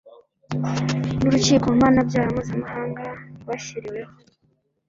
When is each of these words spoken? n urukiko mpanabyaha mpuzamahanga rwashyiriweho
n 1.21 1.23
urukiko 1.27 1.67
mpanabyaha 1.77 2.29
mpuzamahanga 2.33 3.03
rwashyiriweho 3.41 4.13